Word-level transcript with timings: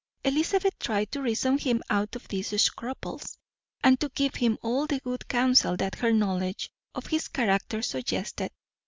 Elizabeth 0.23 0.79
tried 0.79 1.11
to 1.11 1.21
reason 1.21 1.59
him 1.59 1.83
out 1.91 2.15
of 2.15 2.27
these 2.27 2.59
scruples, 2.59 3.37
and 3.83 3.99
to 3.99 4.09
give 4.09 4.33
him 4.33 4.57
all 4.63 4.87
the 4.87 4.99
good 5.01 5.27
counsel 5.27 5.77
that 5.77 5.93
her 5.93 6.11
knowledge 6.11 6.71
of 6.95 7.05
his 7.05 7.27
character 7.27 7.83
suggested. 7.83 8.51